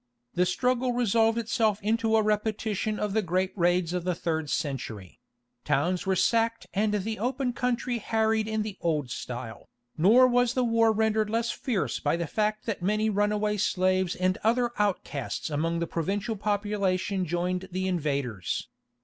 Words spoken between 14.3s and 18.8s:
other outcasts among the provincial population joined the invaders.